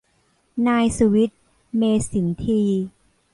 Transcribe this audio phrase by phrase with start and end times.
[0.67, 1.39] นายสุวิทย์
[1.77, 2.85] เมษินทรีย์